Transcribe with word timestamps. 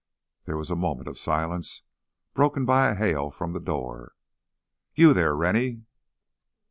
There 0.45 0.57
was 0.57 0.71
a 0.71 0.75
moment 0.75 1.07
of 1.07 1.19
silence, 1.19 1.83
broken 2.33 2.65
by 2.65 2.89
a 2.89 2.95
hail 2.95 3.29
from 3.29 3.53
the 3.53 3.59
door. 3.59 4.15
"You 4.95 5.13
there—Rennie!" 5.13 5.83